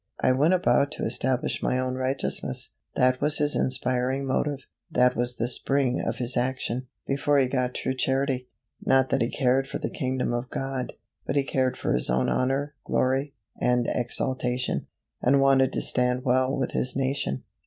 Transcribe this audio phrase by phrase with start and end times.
[0.19, 5.35] "I went about to establish my own righteousness." That was his inspiring motive; that was
[5.35, 8.49] the spring of his action, before he got true Charity;
[8.83, 10.93] not that he cared for the kingdom of God,
[11.27, 14.87] but he cared for his own honor, glory, and exaltation,
[15.21, 17.43] and wanted to stand well with his nation.